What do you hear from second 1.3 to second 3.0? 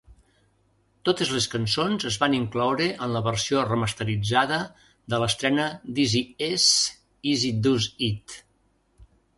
les cançons es van incloure